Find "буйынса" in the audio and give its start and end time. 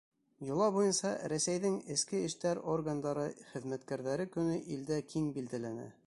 0.75-1.09